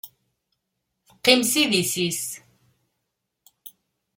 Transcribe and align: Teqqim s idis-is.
Teqqim 1.11 1.41
s 1.49 1.53
idis-is. 1.61 2.23